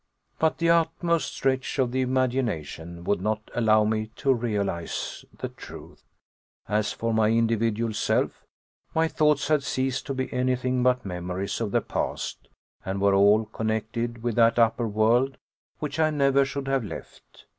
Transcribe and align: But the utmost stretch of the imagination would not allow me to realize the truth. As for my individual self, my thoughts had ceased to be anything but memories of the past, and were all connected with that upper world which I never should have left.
But 0.39 0.57
the 0.57 0.71
utmost 0.71 1.31
stretch 1.31 1.77
of 1.77 1.91
the 1.91 2.01
imagination 2.01 3.03
would 3.03 3.21
not 3.21 3.51
allow 3.53 3.83
me 3.83 4.07
to 4.15 4.33
realize 4.33 5.23
the 5.31 5.49
truth. 5.49 6.01
As 6.67 6.91
for 6.91 7.13
my 7.13 7.29
individual 7.29 7.93
self, 7.93 8.43
my 8.95 9.07
thoughts 9.07 9.47
had 9.49 9.61
ceased 9.61 10.07
to 10.07 10.15
be 10.15 10.33
anything 10.33 10.81
but 10.81 11.05
memories 11.05 11.61
of 11.61 11.69
the 11.69 11.81
past, 11.81 12.49
and 12.83 12.99
were 12.99 13.13
all 13.13 13.45
connected 13.45 14.23
with 14.23 14.33
that 14.37 14.57
upper 14.57 14.87
world 14.87 15.37
which 15.77 15.99
I 15.99 16.09
never 16.09 16.45
should 16.45 16.67
have 16.67 16.83
left. 16.83 17.45